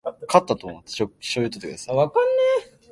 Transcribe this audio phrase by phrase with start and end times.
[0.27, 1.05] 醤油をと
[1.35, 2.71] ってください